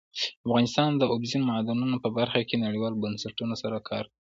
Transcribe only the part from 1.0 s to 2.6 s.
اوبزین معدنونه په برخه